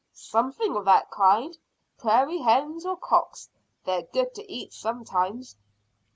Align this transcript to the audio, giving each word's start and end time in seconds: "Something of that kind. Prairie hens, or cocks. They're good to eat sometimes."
"Something 0.15 0.75
of 0.75 0.85
that 0.85 1.11
kind. 1.11 1.55
Prairie 1.99 2.39
hens, 2.39 2.87
or 2.87 2.97
cocks. 2.97 3.49
They're 3.85 4.01
good 4.11 4.33
to 4.33 4.51
eat 4.51 4.73
sometimes." 4.73 5.55